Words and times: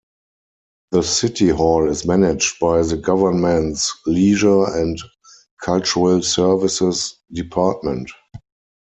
The 0.89 1.03
City 1.03 1.49
Hall 1.49 1.87
is 1.87 2.07
managed 2.07 2.59
by 2.59 2.81
the 2.81 2.97
Government's 2.97 3.93
Leisure 4.07 4.63
and 4.75 4.99
Cultural 5.61 6.23
Services 6.23 7.17
Department. 7.31 8.09